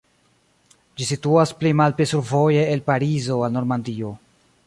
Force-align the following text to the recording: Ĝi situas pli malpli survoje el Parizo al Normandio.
Ĝi 1.01 1.05
situas 1.09 1.51
pli 1.59 1.73
malpli 1.81 2.09
survoje 2.13 2.65
el 2.73 2.83
Parizo 2.89 3.39
al 3.49 3.57
Normandio. 3.61 4.13